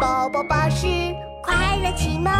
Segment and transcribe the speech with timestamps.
[0.00, 0.86] 宝宝巴士
[1.42, 2.32] 快乐启蒙。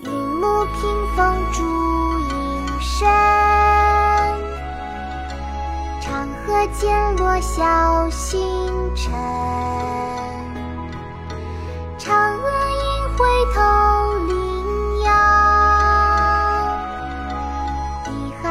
[0.00, 0.80] 云母屏
[1.14, 1.62] 风烛
[2.18, 3.06] 影深，
[6.00, 8.40] 长河渐落晓星
[8.96, 9.12] 沉。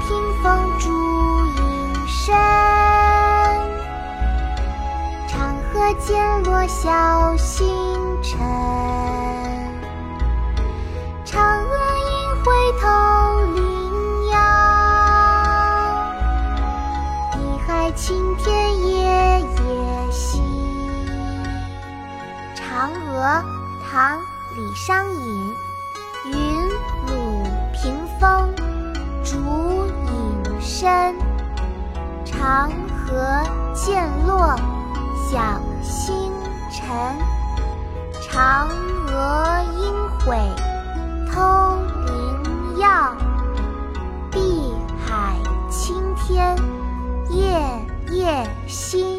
[0.00, 0.08] 屏
[0.42, 0.88] 风烛
[1.46, 2.34] 影深，
[5.28, 7.66] 长河渐落晓星
[8.22, 8.38] 沉。
[11.24, 11.74] 嫦娥
[12.10, 12.12] 应
[12.44, 12.44] 回
[12.80, 12.82] 头
[13.54, 13.60] 领
[14.30, 14.34] 遥，
[17.32, 17.34] 碧
[17.66, 20.42] 海青天夜夜心。
[22.54, 23.42] 嫦娥，
[23.90, 24.18] 唐·
[24.54, 25.54] 李商隐。
[26.26, 26.63] 云
[32.44, 32.70] 长
[33.06, 33.42] 河
[33.72, 34.54] 渐落
[35.30, 36.30] 晓星
[36.70, 36.86] 沉。
[38.20, 38.68] 嫦
[39.08, 40.36] 娥应悔
[41.32, 43.16] 偷灵药，
[44.30, 44.74] 碧
[45.06, 45.38] 海
[45.70, 46.54] 青天
[47.30, 47.58] 夜
[48.10, 49.13] 夜心。